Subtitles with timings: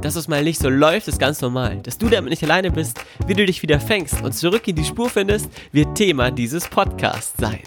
[0.00, 1.78] Dass es mal nicht so läuft, ist ganz normal.
[1.82, 4.84] Dass du damit nicht alleine bist, wie du dich wieder fängst und zurück in die
[4.84, 7.60] Spur findest, wird Thema dieses Podcasts sein.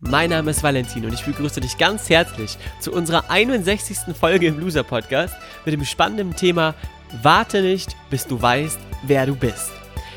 [0.00, 4.16] Mein Name ist Valentin und ich begrüße dich ganz herzlich zu unserer 61.
[4.18, 5.34] Folge im Loser Podcast
[5.66, 6.74] mit dem spannenden Thema
[7.22, 9.70] Warte nicht, bis du weißt, wer du bist.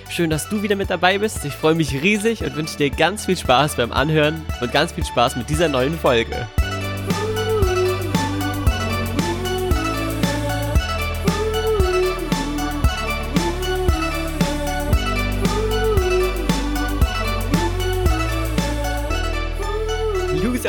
[0.10, 1.44] Schön, dass du wieder mit dabei bist.
[1.44, 5.06] Ich freue mich riesig und wünsche dir ganz viel Spaß beim Anhören und ganz viel
[5.06, 6.48] Spaß mit dieser neuen Folge.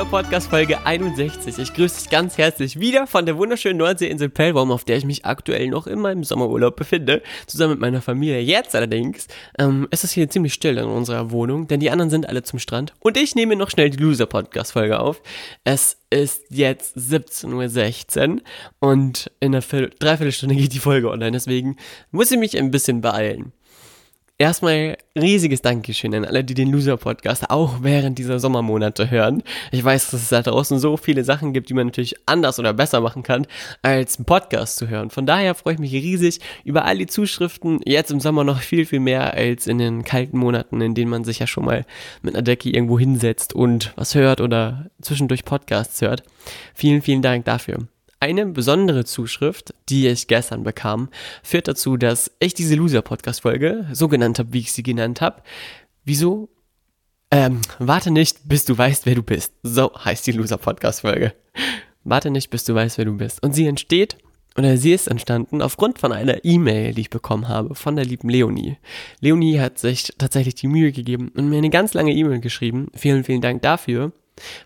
[0.04, 1.58] Loser Podcast Folge 61.
[1.58, 5.24] Ich grüße dich ganz herzlich wieder von der wunderschönen Nordseeinsel Pellbaum, auf der ich mich
[5.24, 8.40] aktuell noch in meinem Sommerurlaub befinde, zusammen mit meiner Familie.
[8.40, 12.28] Jetzt allerdings ähm, ist es hier ziemlich still in unserer Wohnung, denn die anderen sind
[12.28, 15.22] alle zum Strand und ich nehme noch schnell die Loser Podcast Folge auf.
[15.64, 18.40] Es ist jetzt 17.16 Uhr
[18.80, 21.76] und in einer Dreiviertelstunde geht die Folge online, deswegen
[22.10, 23.52] muss ich mich ein bisschen beeilen.
[24.36, 29.44] Erstmal riesiges Dankeschön an alle, die den Loser Podcast auch während dieser Sommermonate hören.
[29.70, 32.72] Ich weiß, dass es da draußen so viele Sachen gibt, die man natürlich anders oder
[32.72, 33.46] besser machen kann,
[33.82, 35.10] als einen Podcast zu hören.
[35.10, 37.78] Von daher freue ich mich riesig über all die Zuschriften.
[37.86, 41.22] Jetzt im Sommer noch viel, viel mehr als in den kalten Monaten, in denen man
[41.22, 41.86] sich ja schon mal
[42.22, 46.24] mit einer Decke irgendwo hinsetzt und was hört oder zwischendurch Podcasts hört.
[46.74, 47.86] Vielen, vielen Dank dafür.
[48.24, 51.10] Eine besondere Zuschrift, die ich gestern bekam,
[51.42, 55.42] führt dazu, dass ich diese Loser-Podcast-Folge so genannt habe, wie ich sie genannt habe.
[56.06, 56.48] Wieso?
[57.30, 59.52] Ähm, warte nicht, bis du weißt, wer du bist.
[59.62, 61.34] So heißt die Loser-Podcast-Folge.
[62.04, 63.42] Warte nicht, bis du weißt, wer du bist.
[63.42, 64.16] Und sie entsteht,
[64.56, 68.30] oder sie ist entstanden aufgrund von einer E-Mail, die ich bekommen habe von der lieben
[68.30, 68.78] Leonie.
[69.20, 72.88] Leonie hat sich tatsächlich die Mühe gegeben und mir eine ganz lange E-Mail geschrieben.
[72.94, 74.12] Vielen, vielen Dank dafür.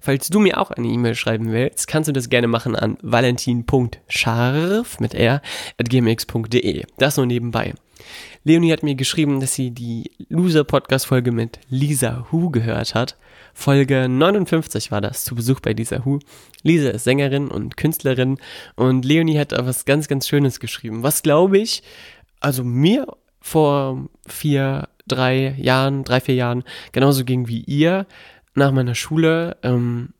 [0.00, 5.00] Falls du mir auch eine E-Mail schreiben willst, kannst du das gerne machen an valentin.scharf
[5.00, 5.42] mit r
[5.78, 6.84] at gmx.de.
[6.98, 7.74] Das nur nebenbei.
[8.44, 13.16] Leonie hat mir geschrieben, dass sie die Loser-Podcast-Folge mit Lisa Hu gehört hat.
[13.52, 16.20] Folge 59 war das, zu Besuch bei Lisa Hu.
[16.62, 18.38] Lisa ist Sängerin und Künstlerin
[18.76, 21.02] und Leonie hat was ganz, ganz Schönes geschrieben.
[21.02, 21.82] Was glaube ich,
[22.40, 23.06] also mir
[23.40, 28.06] vor vier, drei Jahren, drei, vier Jahren genauso ging wie ihr
[28.58, 29.56] nach meiner Schule.
[29.62, 30.10] Ähm,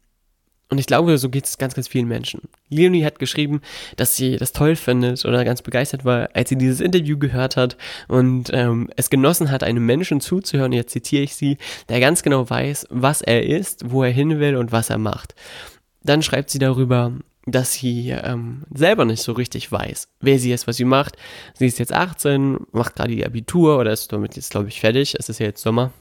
[0.71, 2.43] und ich glaube, so geht es ganz, ganz vielen Menschen.
[2.69, 3.63] Leonie hat geschrieben,
[3.97, 7.79] dass sie das toll findet oder ganz begeistert war, als sie dieses Interview gehört hat
[8.07, 11.57] und ähm, es genossen hat, einem Menschen zuzuhören, jetzt zitiere ich sie,
[11.89, 15.35] der ganz genau weiß, was er ist, wo er hin will und was er macht.
[16.03, 17.13] Dann schreibt sie darüber,
[17.47, 21.17] dass sie ähm, selber nicht so richtig weiß, wer sie ist, was sie macht.
[21.55, 25.15] Sie ist jetzt 18, macht gerade ihr Abitur oder ist damit jetzt, glaube ich, fertig.
[25.19, 25.93] Es ist ja jetzt Sommer.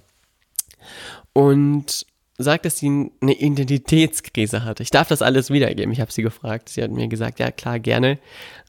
[1.32, 2.06] Und
[2.38, 4.80] sagt, dass sie eine Identitätskrise hat.
[4.80, 5.92] Ich darf das alles wiedergeben.
[5.92, 6.70] Ich habe sie gefragt.
[6.70, 8.20] Sie hat mir gesagt, ja klar, gerne.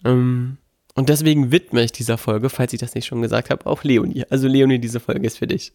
[0.04, 0.56] Ähm,
[0.94, 4.24] und deswegen widme ich dieser Folge, falls ich das nicht schon gesagt habe, auch Leonie.
[4.30, 5.72] Also Leonie, diese Folge ist für dich.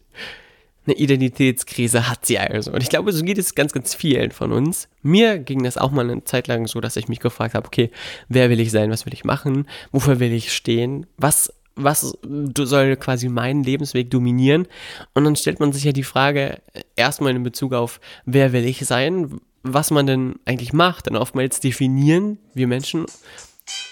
[0.86, 2.72] Eine Identitätskrise hat sie also.
[2.72, 4.88] Und ich glaube, so geht es ganz, ganz vielen von uns.
[5.02, 7.90] Mir ging das auch mal eine Zeit lang so, dass ich mich gefragt habe, okay,
[8.28, 12.16] wer will ich sein, was will ich machen, wofür will ich stehen, was was
[12.58, 14.66] soll quasi meinen Lebensweg dominieren?
[15.14, 16.60] Und dann stellt man sich ja die Frage
[16.96, 21.06] erstmal in Bezug auf, wer will ich sein, was man denn eigentlich macht.
[21.06, 23.06] Denn oftmals definieren wir Menschen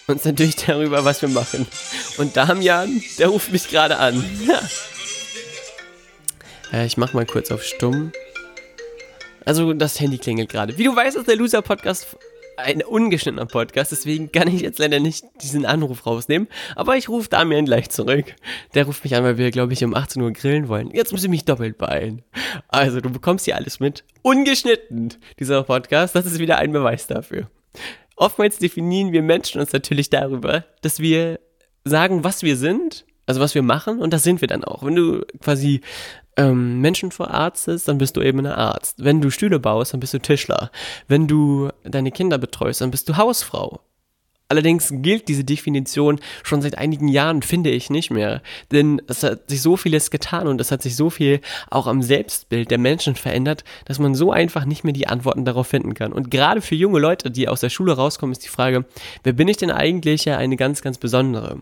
[0.07, 1.67] uns natürlich darüber, was wir machen.
[2.19, 4.23] Und Damian, der ruft mich gerade an.
[6.73, 8.13] Äh, ich mach mal kurz auf stumm.
[9.45, 10.79] Also das Handy klingelt gerade.
[10.79, 12.17] Wie du weißt, ist der Loser Podcast
[12.57, 16.49] ein ungeschnittener Podcast, deswegen kann ich jetzt leider nicht diesen Anruf rausnehmen.
[16.77, 18.35] Aber ich rufe Damian gleich zurück.
[18.75, 20.91] Der ruft mich an, weil wir, glaube ich, um 18 Uhr grillen wollen.
[20.93, 22.23] Jetzt muss ich mich doppelt beeilen.
[22.69, 24.05] Also, du bekommst hier alles mit.
[24.23, 26.15] Ungeschnitten, dieser Podcast.
[26.15, 27.49] Das ist wieder ein Beweis dafür.
[28.17, 31.41] Oftmals definieren wir Menschen uns natürlich darüber, dass wir
[31.85, 34.83] sagen, was wir sind, also was wir machen, und das sind wir dann auch.
[34.85, 35.81] Wenn du quasi
[36.37, 39.05] ähm, Menschen verarztest, dann bist du eben ein Arzt.
[39.05, 40.71] Wenn du Stühle baust, dann bist du Tischler.
[41.09, 43.81] Wenn du deine Kinder betreust, dann bist du Hausfrau.
[44.53, 48.43] Allerdings gilt diese Definition schon seit einigen Jahren, finde ich nicht mehr.
[48.71, 51.41] Denn es hat sich so vieles getan und es hat sich so viel
[51.71, 55.69] auch am Selbstbild der Menschen verändert, dass man so einfach nicht mehr die Antworten darauf
[55.69, 56.13] finden kann.
[56.13, 58.85] Und gerade für junge Leute, die aus der Schule rauskommen, ist die Frage,
[59.23, 61.61] wer bin ich denn eigentlich ja eine ganz, ganz besondere?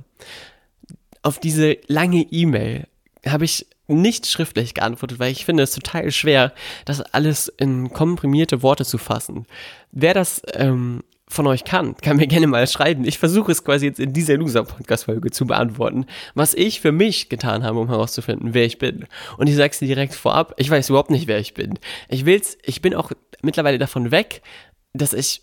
[1.22, 2.86] Auf diese lange E-Mail
[3.26, 6.52] habe ich nicht schriftlich geantwortet, weil ich finde es total schwer,
[6.84, 9.46] das alles in komprimierte Worte zu fassen.
[9.90, 13.04] Wer das ähm, von euch kann, kann mir gerne mal schreiben.
[13.04, 17.62] Ich versuche es quasi jetzt in dieser Loser-Podcast-Folge zu beantworten, was ich für mich getan
[17.62, 19.06] habe, um herauszufinden, wer ich bin.
[19.38, 21.78] Und ich sage es dir direkt vorab, ich weiß überhaupt nicht, wer ich bin.
[22.08, 23.12] Ich will's, ich bin auch
[23.42, 24.42] mittlerweile davon weg,
[24.92, 25.42] dass ich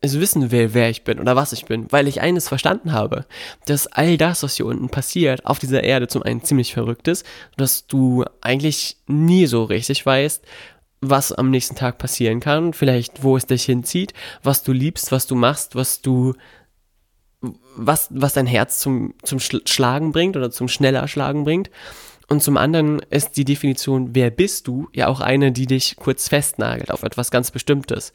[0.00, 3.26] es wissen will, wer ich bin oder was ich bin, weil ich eines verstanden habe,
[3.66, 7.24] dass all das, was hier unten passiert, auf dieser Erde zum einen ziemlich verrückt ist,
[7.56, 10.44] dass du eigentlich nie so richtig weißt,
[11.00, 15.26] was am nächsten Tag passieren kann, vielleicht wo es dich hinzieht, was du liebst, was
[15.26, 16.34] du machst, was du
[17.76, 21.70] was was dein Herz zum zum Schlagen bringt oder zum schneller Schlagen bringt.
[22.28, 26.28] Und zum anderen ist die Definition, wer bist du, ja auch eine, die dich kurz
[26.28, 28.12] festnagelt auf etwas ganz Bestimmtes.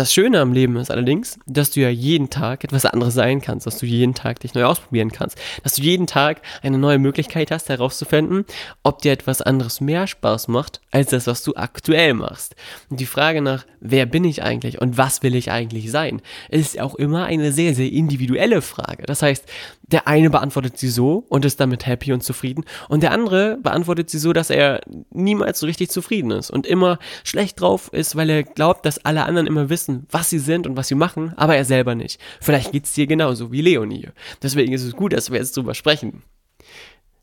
[0.00, 3.66] Das Schöne am Leben ist allerdings, dass du ja jeden Tag etwas anderes sein kannst,
[3.66, 7.50] dass du jeden Tag dich neu ausprobieren kannst, dass du jeden Tag eine neue Möglichkeit
[7.50, 8.46] hast herauszufinden,
[8.82, 12.56] ob dir etwas anderes mehr Spaß macht, als das, was du aktuell machst.
[12.88, 16.80] Und die Frage nach, wer bin ich eigentlich und was will ich eigentlich sein, ist
[16.80, 19.02] auch immer eine sehr, sehr individuelle Frage.
[19.02, 19.44] Das heißt,
[19.92, 24.10] der eine beantwortet sie so und ist damit happy und zufrieden und der andere beantwortet
[24.10, 28.30] sie so, dass er niemals so richtig zufrieden ist und immer schlecht drauf ist, weil
[28.30, 31.56] er glaubt, dass alle anderen immer wissen, was sie sind und was sie machen, aber
[31.56, 32.20] er selber nicht.
[32.40, 34.08] Vielleicht geht es dir genauso wie Leonie.
[34.42, 36.22] Deswegen ist es gut, dass wir jetzt drüber sprechen.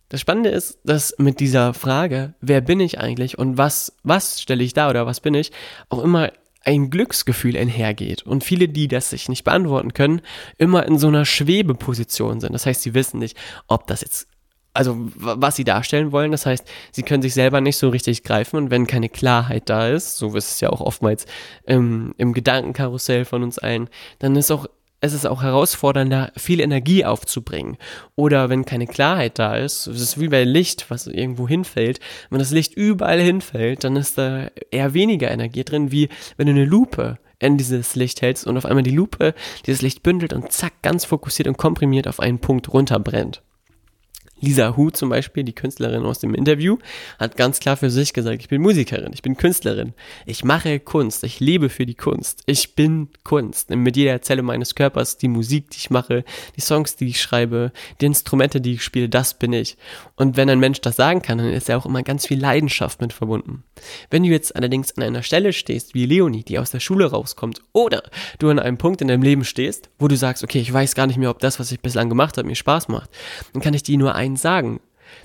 [0.09, 4.63] Das Spannende ist, dass mit dieser Frage, wer bin ich eigentlich und was, was stelle
[4.63, 5.51] ich da oder was bin ich,
[5.89, 6.31] auch immer
[6.67, 10.21] ein Glücksgefühl einhergeht und viele, die das sich nicht beantworten können,
[10.57, 12.53] immer in so einer Schwebeposition sind.
[12.53, 13.37] Das heißt, sie wissen nicht,
[13.67, 14.27] ob das jetzt
[14.73, 16.31] also was sie darstellen wollen.
[16.31, 19.87] Das heißt, sie können sich selber nicht so richtig greifen und wenn keine Klarheit da
[19.87, 21.25] ist, so ist es ja auch oftmals
[21.65, 24.67] im, im Gedankenkarussell von uns allen, dann ist auch
[24.99, 27.77] es ist auch herausfordernder, viel Energie aufzubringen.
[28.15, 31.99] Oder wenn keine Klarheit da ist, es ist wie bei Licht, was irgendwo hinfällt.
[32.29, 36.53] Wenn das Licht überall hinfällt, dann ist da eher weniger Energie drin, wie wenn du
[36.53, 39.35] eine Lupe in dieses Licht hältst und auf einmal die Lupe
[39.65, 43.43] dieses Licht bündelt und zack, ganz fokussiert und komprimiert auf einen Punkt runterbrennt.
[44.39, 46.77] Lisa Hu zum Beispiel, die Künstlerin aus dem Interview,
[47.19, 49.93] hat ganz klar für sich gesagt, ich bin Musikerin, ich bin Künstlerin,
[50.25, 53.69] ich mache Kunst, ich lebe für die Kunst, ich bin Kunst.
[53.69, 56.23] Mit jeder Zelle meines Körpers, die Musik, die ich mache,
[56.55, 59.77] die Songs, die ich schreibe, die Instrumente, die ich spiele, das bin ich.
[60.15, 63.01] Und wenn ein Mensch das sagen kann, dann ist er auch immer ganz viel Leidenschaft
[63.01, 63.63] mit verbunden.
[64.09, 67.61] Wenn du jetzt allerdings an einer Stelle stehst, wie Leonie, die aus der Schule rauskommt,
[67.73, 68.03] oder
[68.39, 71.07] du an einem Punkt in deinem Leben stehst, wo du sagst, okay, ich weiß gar
[71.07, 73.09] nicht mehr, ob das, was ich bislang gemacht habe, mir Spaß macht,
[73.53, 74.79] dann kann ich dir nur ein eins sagen,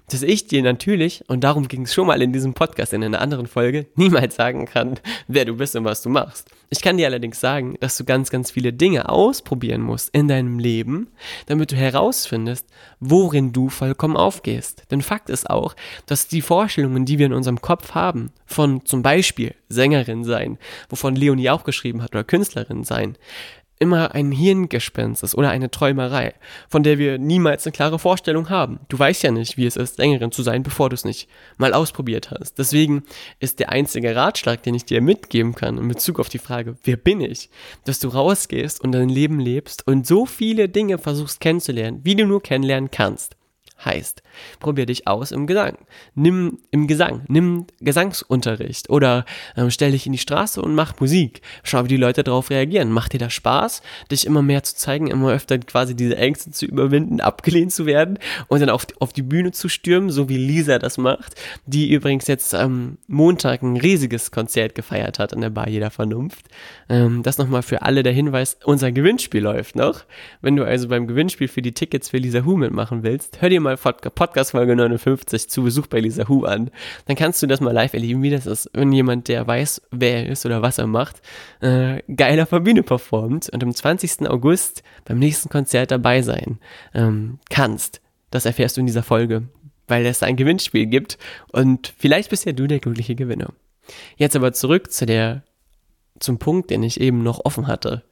[0.08, 3.20] dass ich dir natürlich, und darum ging es schon mal in diesem Podcast in einer
[3.20, 6.48] anderen Folge, niemals sagen kann, wer du bist und was du machst.
[6.70, 10.58] Ich kann dir allerdings sagen, dass du ganz, ganz viele Dinge ausprobieren musst in deinem
[10.58, 11.08] Leben,
[11.46, 12.66] damit du herausfindest,
[13.00, 14.84] worin du vollkommen aufgehst.
[14.90, 15.74] Denn Fakt ist auch,
[16.06, 20.58] dass die Vorstellungen, die wir in unserem Kopf haben, von zum Beispiel Sängerin sein,
[20.88, 23.16] wovon Leonie auch geschrieben hat, oder Künstlerin sein,
[23.82, 26.34] immer ein Hirngespenst ist oder eine Träumerei,
[26.68, 28.78] von der wir niemals eine klare Vorstellung haben.
[28.88, 31.74] Du weißt ja nicht, wie es ist, Sängerin zu sein, bevor du es nicht mal
[31.74, 32.58] ausprobiert hast.
[32.58, 33.02] Deswegen
[33.40, 36.96] ist der einzige Ratschlag, den ich dir mitgeben kann in Bezug auf die Frage, wer
[36.96, 37.50] bin ich,
[37.84, 42.24] dass du rausgehst und dein Leben lebst und so viele Dinge versuchst kennenzulernen, wie du
[42.24, 43.36] nur kennenlernen kannst
[43.84, 44.22] heißt.
[44.60, 45.78] Probier dich aus im Gesang.
[46.14, 49.24] Nimm im Gesang, nimm Gesangsunterricht oder
[49.56, 51.42] ähm, stell dich in die Straße und mach Musik.
[51.62, 52.90] Schau, wie die Leute darauf reagieren.
[52.90, 56.66] Macht dir das Spaß, dich immer mehr zu zeigen, immer öfter quasi diese Ängste zu
[56.66, 58.18] überwinden, abgelehnt zu werden
[58.48, 61.34] und dann auf, auf die Bühne zu stürmen, so wie Lisa das macht,
[61.66, 66.46] die übrigens jetzt am Montag ein riesiges Konzert gefeiert hat an der Bar jeder Vernunft.
[66.88, 70.04] Ähm, das nochmal für alle der Hinweis, unser Gewinnspiel läuft noch.
[70.40, 73.60] Wenn du also beim Gewinnspiel für die Tickets für Lisa Hu mitmachen willst, hör dir
[73.60, 76.70] mal mal Podcast Folge 59 zu Besuch bei Lisa Hu an.
[77.06, 80.24] Dann kannst du das mal live erleben, wie das ist, wenn jemand, der weiß, wer
[80.24, 81.22] er ist oder was er macht,
[81.60, 84.28] äh, geil auf der Bühne performt und am 20.
[84.28, 86.58] August beim nächsten Konzert dabei sein
[86.94, 88.00] ähm, kannst.
[88.30, 89.44] Das erfährst du in dieser Folge,
[89.88, 91.18] weil es ein Gewinnspiel gibt
[91.52, 93.52] und vielleicht bist ja du der glückliche Gewinner.
[94.16, 95.42] Jetzt aber zurück zu der
[96.22, 98.04] zum Punkt, den ich eben noch offen hatte.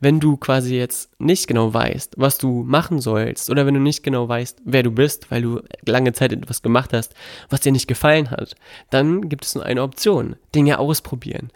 [0.00, 4.02] Wenn du quasi jetzt nicht genau weißt, was du machen sollst, oder wenn du nicht
[4.02, 7.14] genau weißt, wer du bist, weil du lange Zeit etwas gemacht hast,
[7.48, 8.54] was dir nicht gefallen hat,
[8.90, 10.36] dann gibt es nur eine Option.
[10.54, 11.50] Dinge ausprobieren.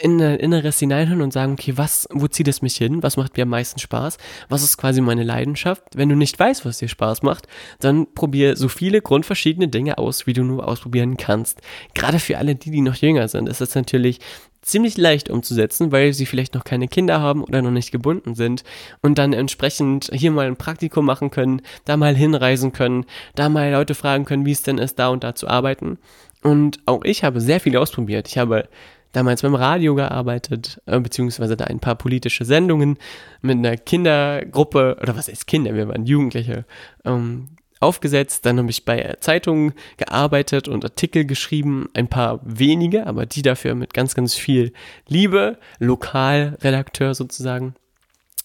[0.00, 3.02] In ein Inneres hineinhören und sagen, okay, was, wo zieht es mich hin?
[3.02, 4.18] Was macht mir am meisten Spaß?
[4.48, 5.82] Was ist quasi meine Leidenschaft?
[5.96, 7.48] Wenn du nicht weißt, was dir Spaß macht,
[7.80, 11.62] dann probier so viele grundverschiedene Dinge aus, wie du nur ausprobieren kannst.
[11.94, 14.20] Gerade für alle die, die noch jünger sind, ist es natürlich
[14.68, 18.64] ziemlich leicht umzusetzen, weil sie vielleicht noch keine Kinder haben oder noch nicht gebunden sind
[19.02, 23.70] und dann entsprechend hier mal ein Praktikum machen können, da mal hinreisen können, da mal
[23.70, 25.98] Leute fragen können, wie es denn ist, da und da zu arbeiten.
[26.42, 28.28] Und auch ich habe sehr viel ausprobiert.
[28.28, 28.68] Ich habe
[29.12, 32.98] damals beim Radio gearbeitet, äh, beziehungsweise da ein paar politische Sendungen
[33.40, 36.64] mit einer Kindergruppe, oder was heißt Kinder, wir waren Jugendliche,
[37.04, 37.48] ähm,
[37.80, 38.46] aufgesetzt.
[38.46, 43.74] Dann habe ich bei Zeitungen gearbeitet und Artikel geschrieben, ein paar wenige, aber die dafür
[43.74, 44.72] mit ganz, ganz viel
[45.06, 47.74] Liebe, Lokalredakteur sozusagen.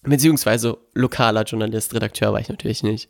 [0.04, 3.10] Beziehungsweise lokaler Journalist, Redakteur war ich natürlich nicht.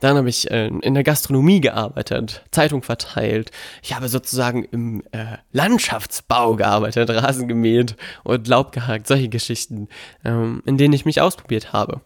[0.00, 3.50] Dann habe ich äh, in der Gastronomie gearbeitet, Zeitung verteilt.
[3.82, 9.88] Ich habe sozusagen im äh, Landschaftsbau gearbeitet, Rasen gemäht und Laub gehakt, solche Geschichten,
[10.24, 12.00] ähm, in denen ich mich ausprobiert habe.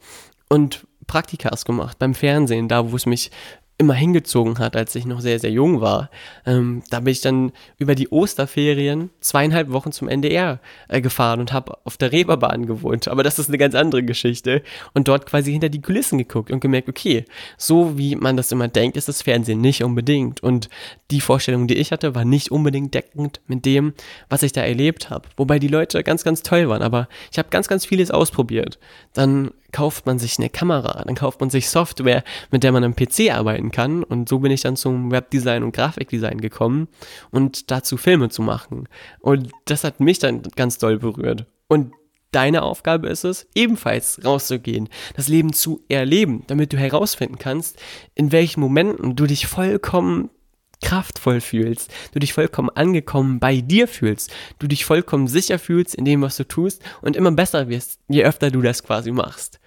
[0.49, 3.31] Und Praktikas gemacht beim Fernsehen, da wo es mich
[3.79, 6.11] immer hingezogen hat, als ich noch sehr, sehr jung war.
[6.47, 11.53] Ähm, da bin ich dann über die Osterferien zweieinhalb Wochen zum NDR äh, gefahren und
[11.53, 13.07] habe auf der Reeperbahn gewohnt.
[13.09, 14.63] Aber das ist eine ganz andere Geschichte.
[14.95, 17.27] Und dort quasi hinter die Kulissen geguckt und gemerkt, okay,
[17.59, 20.43] so wie man das immer denkt, ist das Fernsehen nicht unbedingt.
[20.43, 20.71] Und
[21.11, 23.93] die Vorstellung, die ich hatte, war nicht unbedingt deckend mit dem,
[24.31, 25.29] was ich da erlebt habe.
[25.37, 26.83] Wobei die Leute ganz, ganz toll waren.
[26.83, 28.79] Aber ich habe ganz, ganz vieles ausprobiert.
[29.13, 32.97] Dann kauft man sich eine Kamera, dann kauft man sich Software, mit der man am
[32.97, 34.03] PC arbeiten kann.
[34.03, 36.89] Und so bin ich dann zum Webdesign und Grafikdesign gekommen
[37.31, 38.89] und dazu Filme zu machen.
[39.21, 41.47] Und das hat mich dann ganz doll berührt.
[41.69, 41.93] Und
[42.33, 47.79] deine Aufgabe ist es, ebenfalls rauszugehen, das Leben zu erleben, damit du herausfinden kannst,
[48.15, 50.31] in welchen Momenten du dich vollkommen
[50.83, 56.05] kraftvoll fühlst, du dich vollkommen angekommen bei dir fühlst, du dich vollkommen sicher fühlst in
[56.05, 59.59] dem, was du tust und immer besser wirst, je öfter du das quasi machst.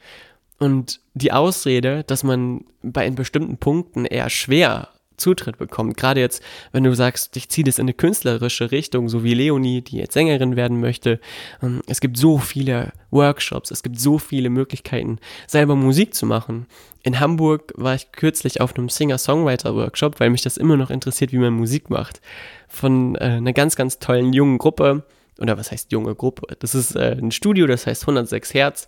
[0.60, 4.89] Und die Ausrede, dass man bei bestimmten Punkten eher schwer
[5.20, 5.98] Zutritt bekommt.
[5.98, 9.82] Gerade jetzt, wenn du sagst, ich ziehe das in eine künstlerische Richtung, so wie Leonie,
[9.82, 11.20] die jetzt Sängerin werden möchte.
[11.62, 16.66] Ähm, es gibt so viele Workshops, es gibt so viele Möglichkeiten, selber Musik zu machen.
[17.04, 21.38] In Hamburg war ich kürzlich auf einem Singer-Songwriter-Workshop, weil mich das immer noch interessiert, wie
[21.38, 22.22] man Musik macht.
[22.68, 25.04] Von äh, einer ganz, ganz tollen jungen Gruppe.
[25.39, 26.56] Oder was heißt junge Gruppe?
[26.60, 28.88] Das ist äh, ein Studio, das heißt 106 Hertz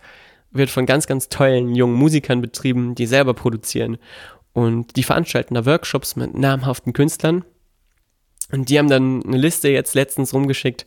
[0.51, 3.97] wird von ganz, ganz tollen jungen Musikern betrieben, die selber produzieren.
[4.53, 7.45] Und die veranstalten da Workshops mit namhaften Künstlern.
[8.51, 10.85] Und die haben dann eine Liste jetzt letztens rumgeschickt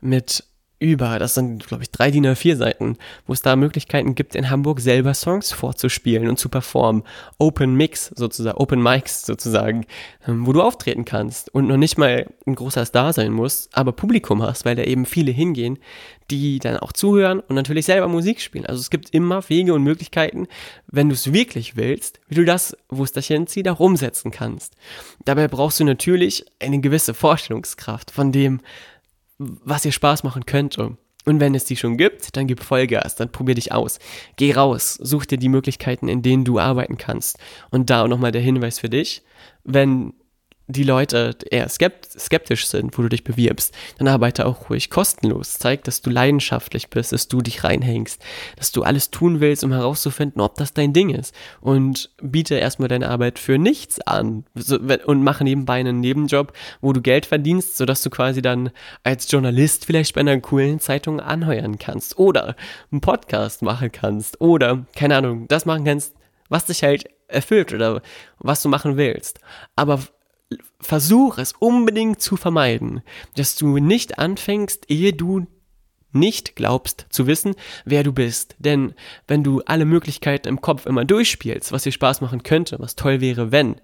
[0.00, 0.44] mit
[0.78, 4.50] über, das sind, glaube ich, drei DIN A4 Seiten, wo es da Möglichkeiten gibt, in
[4.50, 7.02] Hamburg selber Songs vorzuspielen und zu performen.
[7.38, 9.86] Open Mix sozusagen, Open Mics sozusagen,
[10.28, 13.92] ähm, wo du auftreten kannst und noch nicht mal ein großer Star sein musst, aber
[13.92, 15.78] Publikum hast, weil da eben viele hingehen,
[16.30, 18.66] die dann auch zuhören und natürlich selber Musik spielen.
[18.66, 20.46] Also es gibt immer Wege und Möglichkeiten,
[20.88, 22.76] wenn du es wirklich willst, wie du das,
[23.16, 24.74] hinzieht, auch umsetzen kannst.
[25.24, 28.60] Dabei brauchst du natürlich eine gewisse Vorstellungskraft von dem,
[29.38, 30.96] was dir Spaß machen könnte.
[31.24, 33.98] Und wenn es die schon gibt, dann gib Vollgas, dann probier dich aus.
[34.36, 37.38] Geh raus, such dir die Möglichkeiten, in denen du arbeiten kannst.
[37.70, 39.22] Und da nochmal der Hinweis für dich,
[39.64, 40.14] wenn
[40.68, 45.58] die Leute eher skeptisch sind, wo du dich bewirbst, dann arbeite auch ruhig kostenlos.
[45.58, 48.20] Zeig, dass du leidenschaftlich bist, dass du dich reinhängst,
[48.56, 51.34] dass du alles tun willst, um herauszufinden, ob das dein Ding ist.
[51.60, 54.44] Und biete erstmal deine Arbeit für nichts an
[55.06, 58.70] und mache nebenbei einen Nebenjob, wo du Geld verdienst, sodass du quasi dann
[59.04, 62.56] als Journalist vielleicht bei einer coolen Zeitung anheuern kannst oder
[62.90, 66.14] einen Podcast machen kannst oder, keine Ahnung, das machen kannst,
[66.48, 68.02] was dich halt erfüllt oder
[68.38, 69.40] was du machen willst.
[69.74, 70.00] Aber
[70.80, 73.02] versuch es unbedingt zu vermeiden,
[73.36, 75.46] dass du nicht anfängst, ehe du
[76.12, 78.56] nicht glaubst zu wissen, wer du bist.
[78.58, 78.94] Denn
[79.28, 83.20] wenn du alle Möglichkeiten im Kopf immer durchspielst, was dir Spaß machen könnte, was toll
[83.20, 83.80] wäre, wenn,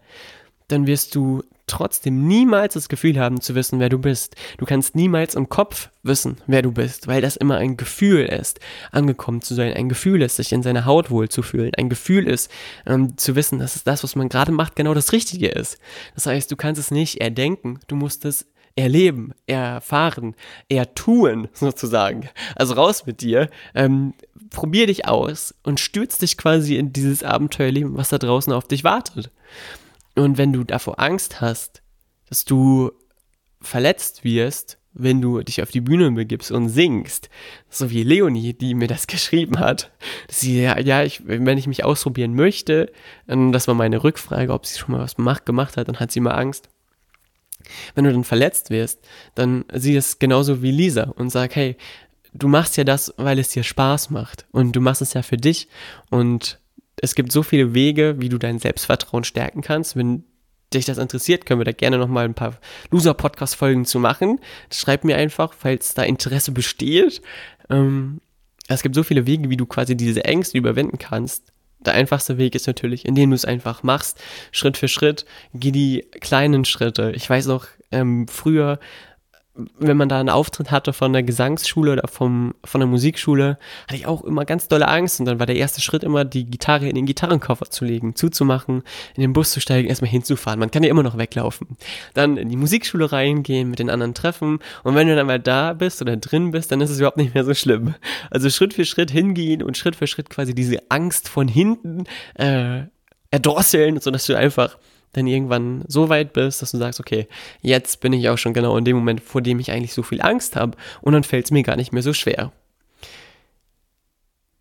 [0.68, 1.42] dann wirst du
[1.72, 4.36] trotzdem niemals das Gefühl haben zu wissen, wer du bist.
[4.58, 8.60] Du kannst niemals im Kopf wissen, wer du bist, weil das immer ein Gefühl ist,
[8.90, 9.72] angekommen zu sein.
[9.72, 11.72] Ein Gefühl ist, sich in seiner Haut wohl zu fühlen.
[11.76, 12.50] Ein Gefühl ist,
[12.86, 15.78] ähm, zu wissen, dass es das, was man gerade macht, genau das Richtige ist.
[16.14, 20.34] Das heißt, du kannst es nicht erdenken, du musst es erleben, erfahren,
[20.68, 22.28] ertun, sozusagen.
[22.54, 24.14] Also raus mit dir, ähm,
[24.50, 28.84] probier dich aus und stürz dich quasi in dieses Abenteuerleben, was da draußen auf dich
[28.84, 29.30] wartet.
[30.14, 31.82] Und wenn du davor Angst hast,
[32.28, 32.92] dass du
[33.60, 37.30] verletzt wirst, wenn du dich auf die Bühne begibst und singst,
[37.70, 39.90] so wie Leonie, die mir das geschrieben hat,
[40.28, 42.92] sie, ja, ja ich, wenn ich mich ausprobieren möchte,
[43.26, 45.14] das war meine Rückfrage, ob sie schon mal was
[45.44, 46.68] gemacht hat, dann hat sie mal Angst.
[47.94, 49.00] Wenn du dann verletzt wirst,
[49.34, 51.76] dann sieh es genauso wie Lisa und sag, hey,
[52.34, 55.36] du machst ja das, weil es dir Spaß macht und du machst es ja für
[55.36, 55.68] dich
[56.10, 56.58] und
[57.02, 60.24] es gibt so viele Wege, wie du dein Selbstvertrauen stärken kannst, wenn
[60.72, 62.58] dich das interessiert, können wir da gerne nochmal ein paar
[62.90, 64.40] Loser-Podcast-Folgen zu machen.
[64.72, 67.20] Schreib mir einfach, falls da Interesse besteht.
[67.68, 68.20] Ähm,
[68.68, 71.52] es gibt so viele Wege, wie du quasi diese Ängste überwinden kannst.
[71.80, 75.26] Der einfachste Weg ist natürlich, indem du es einfach machst, Schritt für Schritt.
[75.52, 77.12] Geh die kleinen Schritte.
[77.16, 78.78] Ich weiß noch, ähm, früher
[79.54, 83.96] wenn man da einen Auftritt hatte von der Gesangsschule oder vom, von der Musikschule, hatte
[83.96, 85.20] ich auch immer ganz dolle Angst.
[85.20, 88.82] Und dann war der erste Schritt immer, die Gitarre in den Gitarrenkoffer zu legen, zuzumachen,
[89.14, 90.58] in den Bus zu steigen, erstmal hinzufahren.
[90.58, 91.76] Man kann ja immer noch weglaufen.
[92.14, 94.60] Dann in die Musikschule reingehen, mit den anderen treffen.
[94.84, 97.34] Und wenn du dann mal da bist oder drin bist, dann ist es überhaupt nicht
[97.34, 97.94] mehr so schlimm.
[98.30, 102.04] Also Schritt für Schritt hingehen und Schritt für Schritt quasi diese Angst von hinten
[102.34, 102.84] äh,
[103.30, 104.78] erdrosseln, sodass du einfach
[105.12, 107.26] dann irgendwann so weit bist, dass du sagst, okay,
[107.60, 110.22] jetzt bin ich auch schon genau in dem Moment, vor dem ich eigentlich so viel
[110.22, 112.52] Angst habe und dann fällt es mir gar nicht mehr so schwer.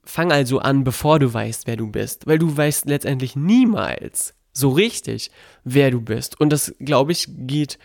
[0.03, 4.69] Fang also an, bevor du weißt, wer du bist, weil du weißt letztendlich niemals so
[4.69, 5.31] richtig,
[5.63, 6.39] wer du bist.
[6.39, 7.79] Und das, glaube ich, geht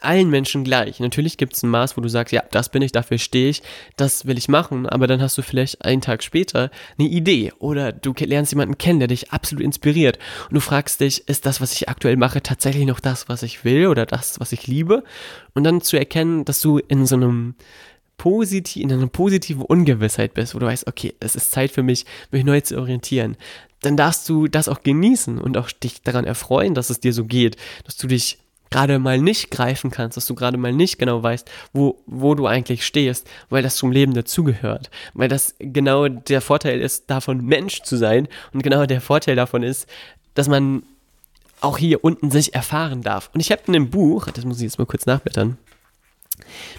[0.00, 1.00] allen Menschen gleich.
[1.00, 3.62] Natürlich gibt es ein Maß, wo du sagst, ja, das bin ich, dafür stehe ich,
[3.96, 7.92] das will ich machen, aber dann hast du vielleicht einen Tag später eine Idee oder
[7.92, 11.72] du lernst jemanden kennen, der dich absolut inspiriert und du fragst dich, ist das, was
[11.72, 15.02] ich aktuell mache, tatsächlich noch das, was ich will oder das, was ich liebe?
[15.54, 17.54] Und dann zu erkennen, dass du in so einem
[18.18, 22.06] positiv, in einer positiven Ungewissheit bist, wo du weißt, okay, es ist Zeit für mich,
[22.30, 23.36] mich neu zu orientieren,
[23.80, 27.24] dann darfst du das auch genießen und auch dich daran erfreuen, dass es dir so
[27.24, 28.38] geht, dass du dich
[28.70, 32.46] gerade mal nicht greifen kannst, dass du gerade mal nicht genau weißt, wo, wo du
[32.46, 34.90] eigentlich stehst, weil das zum Leben dazugehört.
[35.14, 39.62] Weil das genau der Vorteil ist, davon Mensch zu sein und genau der Vorteil davon
[39.62, 39.86] ist,
[40.34, 40.82] dass man
[41.60, 43.30] auch hier unten sich erfahren darf.
[43.32, 45.56] Und ich habe in dem Buch, das muss ich jetzt mal kurz nachblättern,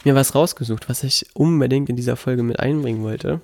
[0.04, 3.42] mir was rausgesucht, was ich unbedingt in dieser Folge mit einbringen wollte.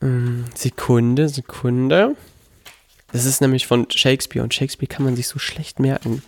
[0.00, 2.16] Ähm, Sekunde, Sekunde.
[3.16, 6.22] Das ist nämlich von Shakespeare und Shakespeare kann man sich so schlecht merken.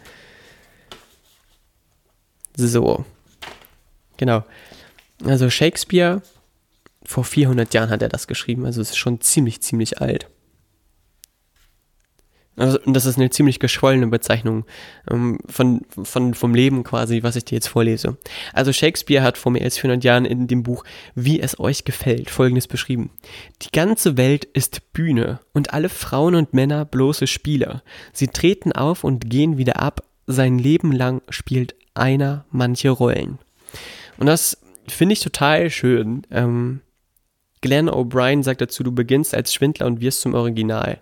[2.56, 3.04] So.
[4.16, 4.42] Genau.
[5.22, 6.22] Also Shakespeare,
[7.04, 10.30] vor 400 Jahren hat er das geschrieben, also es ist schon ziemlich, ziemlich alt.
[12.58, 14.64] Also, das ist eine ziemlich geschwollene Bezeichnung
[15.10, 18.16] ähm, von, von, vom Leben quasi, was ich dir jetzt vorlese.
[18.52, 22.30] Also Shakespeare hat vor mehr als 400 Jahren in dem Buch Wie es euch gefällt
[22.30, 23.10] Folgendes beschrieben.
[23.62, 27.82] Die ganze Welt ist Bühne und alle Frauen und Männer bloße Spieler.
[28.12, 30.02] Sie treten auf und gehen wieder ab.
[30.26, 33.38] Sein Leben lang spielt einer manche Rollen.
[34.18, 36.22] Und das finde ich total schön.
[36.30, 36.80] Ähm,
[37.60, 40.98] Glenn O'Brien sagt dazu, du beginnst als Schwindler und wirst zum Original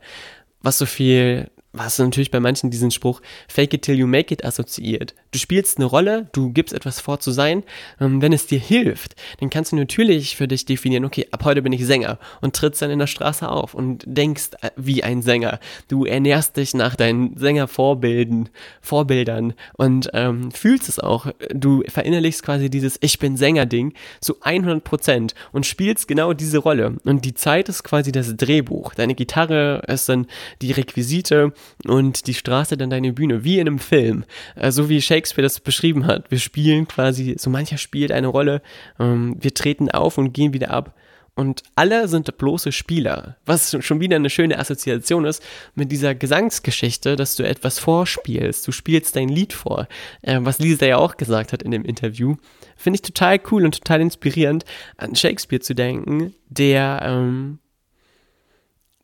[0.66, 4.44] was so viel was natürlich bei manchen diesen Spruch Fake it till you make it
[4.44, 5.14] assoziiert.
[5.32, 7.62] Du spielst eine Rolle, du gibst etwas vor zu sein.
[8.00, 11.62] Ähm, wenn es dir hilft, dann kannst du natürlich für dich definieren, okay, ab heute
[11.62, 15.22] bin ich Sänger und trittst dann in der Straße auf und denkst äh, wie ein
[15.22, 15.60] Sänger.
[15.88, 18.48] Du ernährst dich nach deinen Sängervorbildern
[18.80, 21.26] Vorbildern und ähm, fühlst es auch.
[21.52, 26.96] Du verinnerlichst quasi dieses Ich bin Sänger-Ding zu 100 Prozent und spielst genau diese Rolle.
[27.04, 28.94] Und die Zeit ist quasi das Drehbuch.
[28.94, 30.26] Deine Gitarre ist dann
[30.62, 31.52] die Requisite
[31.86, 34.24] und die Straße dann deine Bühne, wie in einem Film.
[34.54, 36.30] Äh, so wie Shakespeare das beschrieben hat.
[36.30, 38.62] Wir spielen quasi, so mancher spielt eine Rolle,
[38.98, 40.94] ähm, wir treten auf und gehen wieder ab.
[41.38, 45.42] Und alle sind bloße Spieler, was schon wieder eine schöne Assoziation ist
[45.74, 48.66] mit dieser Gesangsgeschichte, dass du etwas vorspielst.
[48.66, 49.86] Du spielst dein Lied vor,
[50.22, 52.36] äh, was Lisa ja auch gesagt hat in dem Interview.
[52.74, 54.64] Finde ich total cool und total inspirierend,
[54.96, 57.58] an Shakespeare zu denken, der ähm,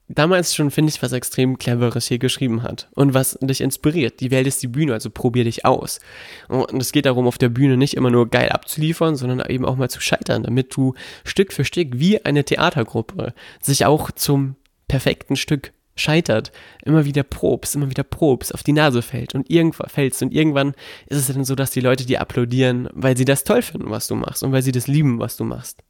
[0.08, 4.20] damals schon, finde ich, was extrem Cleveres hier geschrieben hat und was dich inspiriert.
[4.20, 6.00] Die Welt ist die Bühne, also probier dich aus.
[6.48, 9.76] Und es geht darum, auf der Bühne nicht immer nur geil abzuliefern, sondern eben auch
[9.76, 14.56] mal zu scheitern, damit du Stück für Stück wie eine Theatergruppe sich auch zum
[14.88, 16.52] perfekten Stück scheitert,
[16.84, 20.74] immer wieder probst, immer wieder probst, auf die Nase fällt und irgendwann fällst und irgendwann
[21.06, 24.06] ist es dann so, dass die Leute dir applaudieren, weil sie das toll finden, was
[24.06, 25.82] du machst und weil sie das lieben, was du machst.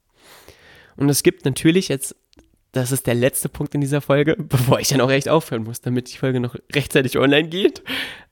[0.97, 2.17] Und es gibt natürlich jetzt
[2.73, 5.81] das ist der letzte Punkt in dieser Folge, bevor ich dann auch echt aufhören muss,
[5.81, 7.83] damit die Folge noch rechtzeitig online geht.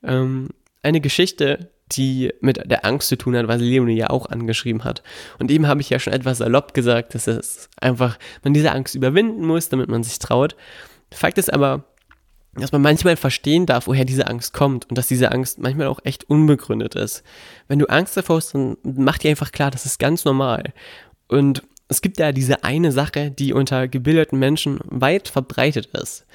[0.03, 0.49] Ähm,
[0.83, 5.03] eine Geschichte, die mit der Angst zu tun hat, was Leonie ja auch angeschrieben hat.
[5.39, 8.95] Und eben habe ich ja schon etwas salopp gesagt, dass es einfach, man diese Angst
[8.95, 10.55] überwinden muss, damit man sich traut.
[11.13, 11.83] Fakt ist aber,
[12.53, 15.99] dass man manchmal verstehen darf, woher diese Angst kommt und dass diese Angst manchmal auch
[16.03, 17.23] echt unbegründet ist.
[17.67, 20.73] Wenn du Angst davor hast, dann mach dir einfach klar, das ist ganz normal.
[21.27, 26.25] Und es gibt ja diese eine Sache, die unter gebildeten Menschen weit verbreitet ist.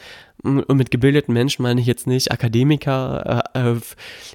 [0.42, 3.81] Und mit gebildeten Menschen meine ich jetzt nicht Akademiker, äh, äh,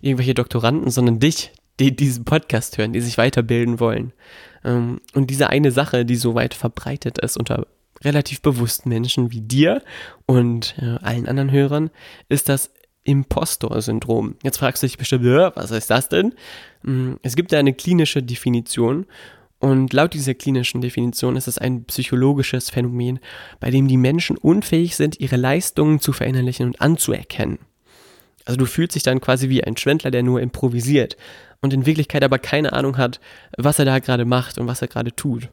[0.02, 4.14] irgendwelche Doktoranden, sondern dich, die diesen Podcast hören, die sich weiterbilden wollen.
[4.66, 7.68] Ähm, und diese eine Sache, die so weit verbreitet ist unter
[8.04, 9.84] relativ bewussten Menschen wie dir
[10.26, 11.92] und äh, allen anderen Hörern
[12.30, 12.72] ist das
[13.04, 14.38] Impostor-Syndrom.
[14.42, 16.34] Jetzt fragst du dich bestimmt, was ist das denn?
[16.84, 19.06] Hm, es gibt da eine klinische Definition
[19.62, 23.20] und laut dieser klinischen Definition ist es ein psychologisches Phänomen,
[23.60, 27.60] bei dem die Menschen unfähig sind, ihre Leistungen zu verinnerlichen und anzuerkennen.
[28.44, 31.16] Also du fühlst dich dann quasi wie ein Schwendler, der nur improvisiert
[31.62, 33.20] und in Wirklichkeit aber keine Ahnung hat,
[33.56, 35.50] was er da gerade macht und was er gerade tut.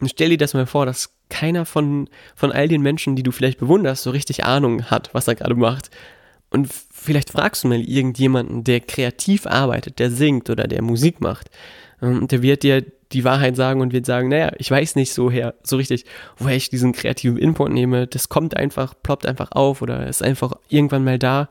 [0.00, 3.32] Und stell dir das mal vor, dass keiner von, von all den Menschen, die du
[3.32, 5.90] vielleicht bewunderst, so richtig Ahnung hat, was er gerade macht.
[6.50, 11.50] Und vielleicht fragst du mal irgendjemanden, der kreativ arbeitet, der singt oder der Musik macht.
[12.02, 15.12] Ähm, und der wird dir die Wahrheit sagen und wird sagen, naja, ich weiß nicht
[15.12, 16.04] so her, so richtig,
[16.36, 18.06] woher ich diesen kreativen Input nehme.
[18.06, 21.48] Das kommt einfach, ploppt einfach auf oder ist einfach irgendwann mal da.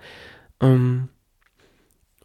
[0.62, 1.10] Ähm,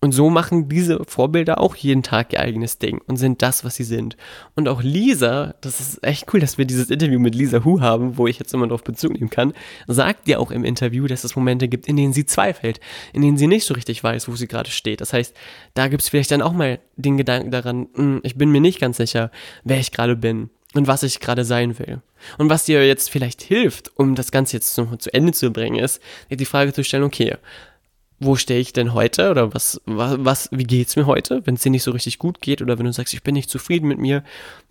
[0.05, 3.77] und so machen diese Vorbilder auch jeden Tag ihr eigenes Ding und sind das, was
[3.77, 4.17] sie sind.
[4.57, 8.19] Und auch Lisa, das ist echt cool, dass wir dieses Interview mit Lisa Hu haben,
[8.19, 9.53] wo ich jetzt immer darauf Bezug nehmen kann,
[9.87, 12.81] sagt ja auch im Interview, dass es Momente gibt, in denen sie zweifelt,
[13.13, 15.01] in denen sie nicht so richtig weiß, wo sie gerade steht.
[15.01, 15.37] Das heißt,
[15.75, 18.81] da gibt es vielleicht dann auch mal den Gedanken daran, hm, ich bin mir nicht
[18.81, 19.31] ganz sicher,
[19.63, 22.03] wer ich gerade bin und was ich gerade sein will.
[22.39, 25.79] Und was dir jetzt vielleicht hilft, um das Ganze jetzt noch zu Ende zu bringen,
[25.79, 27.37] ist, die Frage zu stellen, okay,
[28.25, 31.71] wo stehe ich denn heute oder was, was, wie geht's mir heute, wenn es dir
[31.71, 34.23] nicht so richtig gut geht oder wenn du sagst, ich bin nicht zufrieden mit mir,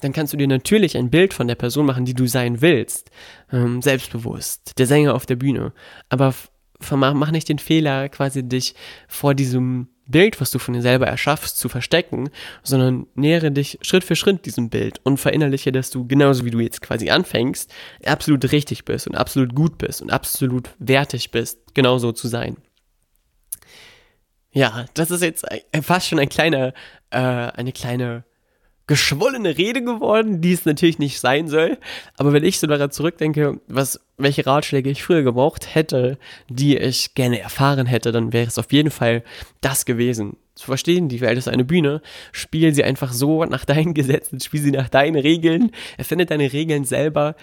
[0.01, 3.11] dann kannst du dir natürlich ein Bild von der Person machen, die du sein willst,
[3.51, 5.73] ähm, selbstbewusst, der Sänger auf der Bühne,
[6.09, 6.33] aber
[6.89, 8.75] mach nicht den Fehler, quasi dich
[9.07, 12.29] vor diesem Bild, was du von dir selber erschaffst, zu verstecken,
[12.63, 16.59] sondern nähere dich Schritt für Schritt diesem Bild und verinnerliche, dass du genauso wie du
[16.59, 17.71] jetzt quasi anfängst,
[18.05, 22.57] absolut richtig bist und absolut gut bist und absolut wertig bist, genauso zu sein.
[24.53, 25.45] Ja, das ist jetzt
[25.81, 26.73] fast schon ein kleiner,
[27.09, 28.25] äh, eine kleine
[28.91, 31.77] geschwollene Rede geworden, die es natürlich nicht sein soll.
[32.17, 36.17] Aber wenn ich so daran zurückdenke, was, welche Ratschläge ich früher gebraucht hätte,
[36.49, 39.23] die ich gerne erfahren hätte, dann wäre es auf jeden Fall
[39.61, 40.35] das gewesen.
[40.55, 42.01] Zu verstehen, die Welt ist eine Bühne,
[42.33, 46.83] spiel sie einfach so nach deinen Gesetzen, spiel sie nach deinen Regeln, erfinde deine Regeln
[46.83, 47.35] selber,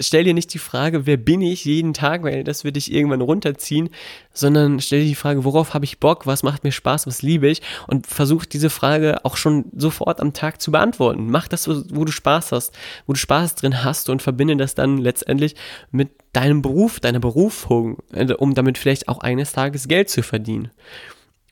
[0.00, 3.20] stell dir nicht die Frage, wer bin ich jeden Tag, weil das wird dich irgendwann
[3.20, 3.90] runterziehen,
[4.32, 7.48] sondern stell dir die Frage, worauf habe ich Bock, was macht mir Spaß, was liebe
[7.48, 11.30] ich und versuch diese Frage auch schon sofort am Tag zu beantworten.
[11.30, 14.98] Mach das, wo du Spaß hast, wo du Spaß drin hast und verbinde das dann
[14.98, 15.54] letztendlich
[15.90, 20.70] mit deinem Beruf, deiner Berufung, äh, um damit vielleicht auch eines Tages Geld zu verdienen.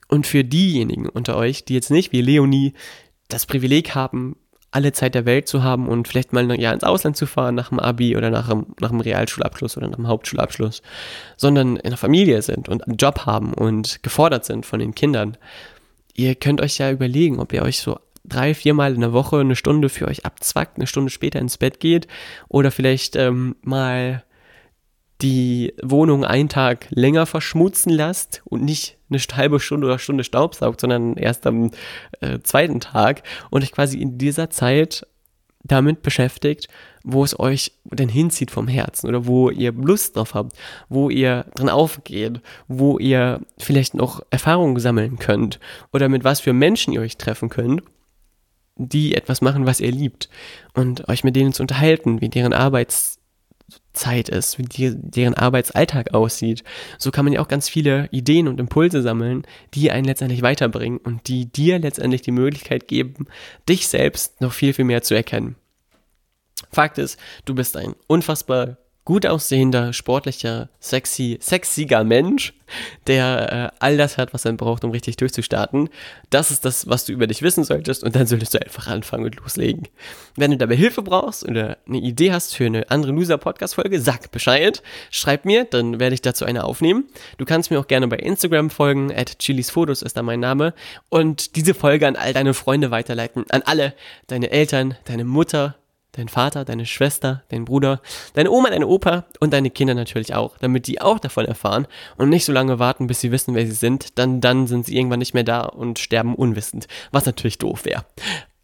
[0.09, 2.75] Und für diejenigen unter euch, die jetzt nicht wie Leonie
[3.29, 4.37] das Privileg haben,
[4.73, 7.69] alle Zeit der Welt zu haben und vielleicht mal ein ins Ausland zu fahren nach
[7.69, 10.83] dem Abi oder nach einem, nach einem Realschulabschluss oder nach einem Hauptschulabschluss,
[11.37, 15.37] sondern in einer Familie sind und einen Job haben und gefordert sind von den Kindern.
[16.15, 19.57] Ihr könnt euch ja überlegen, ob ihr euch so drei, viermal in der Woche eine
[19.57, 22.09] Stunde für euch abzwackt, eine Stunde später ins Bett geht
[22.49, 24.25] oder vielleicht ähm, mal
[25.23, 30.81] die Wohnung einen Tag länger verschmutzen lasst und nicht eine halbe Stunde oder Stunde staubsaugt,
[30.81, 31.71] sondern erst am
[32.21, 35.07] äh, zweiten Tag und euch quasi in dieser Zeit
[35.65, 36.67] damit beschäftigt,
[37.05, 40.57] wo es euch denn hinzieht vom Herzen oder wo ihr Lust drauf habt,
[40.89, 45.61] wo ihr drin aufgeht, wo ihr vielleicht noch Erfahrungen sammeln könnt
[45.93, 47.83] oder mit was für Menschen ihr euch treffen könnt,
[48.77, 50.29] die etwas machen, was ihr liebt
[50.75, 53.22] und euch mit denen zu unterhalten, wie deren Arbeits
[53.93, 56.65] Zeit ist, wie die, deren Arbeitsalltag aussieht.
[56.99, 60.99] So kann man ja auch ganz viele Ideen und Impulse sammeln, die einen letztendlich weiterbringen
[60.99, 63.27] und die dir letztendlich die Möglichkeit geben,
[63.69, 65.57] dich selbst noch viel, viel mehr zu erkennen.
[66.71, 72.55] Fakt ist, du bist ein unfassbar gut aussehender, sportlicher, sexy, sexiger Mensch,
[73.07, 75.89] der äh, all das hat, was er braucht, um richtig durchzustarten.
[76.31, 79.25] Das ist das, was du über dich wissen solltest und dann solltest du einfach anfangen
[79.25, 79.89] und loslegen.
[80.37, 84.83] Wenn du dabei Hilfe brauchst oder eine Idee hast für eine andere Loser-Podcast-Folge, sag Bescheid,
[85.11, 87.05] schreib mir, dann werde ich dazu eine aufnehmen.
[87.39, 90.75] Du kannst mir auch gerne bei Instagram folgen, at chilisfotos ist da mein Name
[91.09, 93.95] und diese Folge an all deine Freunde weiterleiten, an alle,
[94.29, 95.75] deine Eltern, deine Mutter,
[96.13, 98.01] dein Vater, deine Schwester, dein Bruder,
[98.35, 102.29] deine Oma, deine Opa und deine Kinder natürlich auch, damit die auch davon erfahren und
[102.29, 105.19] nicht so lange warten, bis sie wissen, wer sie sind, dann, dann sind sie irgendwann
[105.19, 108.05] nicht mehr da und sterben unwissend, was natürlich doof wäre.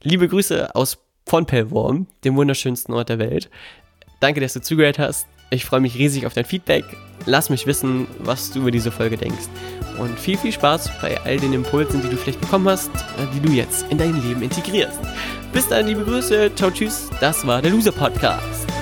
[0.02, 3.50] Liebe Grüße aus von Pellworm, dem wunderschönsten Ort der Welt.
[4.20, 5.26] Danke, dass du zugehört hast.
[5.50, 6.84] Ich freue mich riesig auf dein Feedback.
[7.26, 9.48] Lass mich wissen, was du über diese Folge denkst.
[9.98, 13.40] Und viel, viel Spaß bei all den Impulsen, die du vielleicht bekommen hast, äh, die
[13.40, 14.98] du jetzt in dein Leben integrierst.
[15.52, 16.54] Bis dann, liebe Grüße.
[16.54, 17.10] Ciao, tschüss.
[17.20, 18.77] Das war der Loser Podcast.